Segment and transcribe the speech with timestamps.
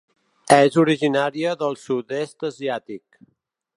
[0.55, 3.21] És originària del sud-est asiàtic.